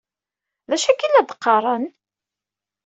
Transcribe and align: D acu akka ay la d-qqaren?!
D 0.69 0.71
acu 0.75 0.87
akka 0.91 1.03
ay 1.05 1.11
la 1.11 1.21
d-qqaren?! 1.29 1.85